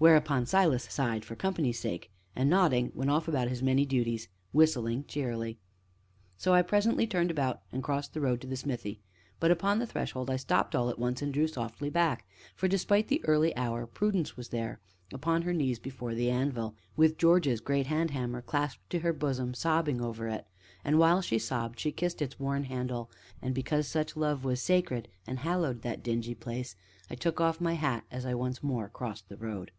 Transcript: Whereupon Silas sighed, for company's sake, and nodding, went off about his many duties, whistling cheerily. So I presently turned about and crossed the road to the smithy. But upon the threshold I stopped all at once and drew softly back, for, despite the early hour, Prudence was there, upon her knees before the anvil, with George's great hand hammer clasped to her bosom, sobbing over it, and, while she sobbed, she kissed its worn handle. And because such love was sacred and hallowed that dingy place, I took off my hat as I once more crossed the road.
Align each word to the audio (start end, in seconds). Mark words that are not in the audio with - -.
Whereupon 0.00 0.46
Silas 0.46 0.84
sighed, 0.84 1.26
for 1.26 1.36
company's 1.36 1.78
sake, 1.78 2.10
and 2.34 2.48
nodding, 2.48 2.90
went 2.94 3.10
off 3.10 3.28
about 3.28 3.48
his 3.48 3.62
many 3.62 3.84
duties, 3.84 4.28
whistling 4.50 5.04
cheerily. 5.06 5.58
So 6.38 6.54
I 6.54 6.62
presently 6.62 7.06
turned 7.06 7.30
about 7.30 7.60
and 7.70 7.82
crossed 7.82 8.14
the 8.14 8.20
road 8.22 8.40
to 8.40 8.46
the 8.46 8.56
smithy. 8.56 9.02
But 9.38 9.50
upon 9.50 9.78
the 9.78 9.86
threshold 9.86 10.30
I 10.30 10.36
stopped 10.36 10.74
all 10.74 10.88
at 10.88 10.98
once 10.98 11.20
and 11.20 11.34
drew 11.34 11.46
softly 11.46 11.90
back, 11.90 12.26
for, 12.56 12.66
despite 12.66 13.08
the 13.08 13.22
early 13.26 13.54
hour, 13.56 13.86
Prudence 13.86 14.38
was 14.38 14.48
there, 14.48 14.80
upon 15.12 15.42
her 15.42 15.52
knees 15.52 15.78
before 15.78 16.14
the 16.14 16.30
anvil, 16.30 16.74
with 16.96 17.18
George's 17.18 17.60
great 17.60 17.88
hand 17.88 18.10
hammer 18.12 18.40
clasped 18.40 18.88
to 18.88 19.00
her 19.00 19.12
bosom, 19.12 19.52
sobbing 19.52 20.00
over 20.00 20.28
it, 20.28 20.46
and, 20.82 20.98
while 20.98 21.20
she 21.20 21.38
sobbed, 21.38 21.78
she 21.78 21.92
kissed 21.92 22.22
its 22.22 22.40
worn 22.40 22.64
handle. 22.64 23.10
And 23.42 23.54
because 23.54 23.86
such 23.86 24.16
love 24.16 24.44
was 24.44 24.62
sacred 24.62 25.08
and 25.26 25.40
hallowed 25.40 25.82
that 25.82 26.02
dingy 26.02 26.34
place, 26.34 26.74
I 27.10 27.16
took 27.16 27.38
off 27.38 27.60
my 27.60 27.74
hat 27.74 28.04
as 28.10 28.24
I 28.24 28.32
once 28.32 28.62
more 28.62 28.88
crossed 28.88 29.28
the 29.28 29.36
road. 29.36 29.72